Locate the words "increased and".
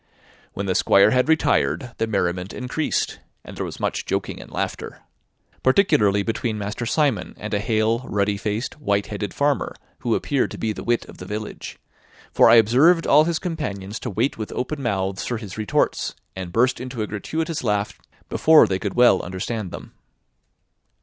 2.53-3.55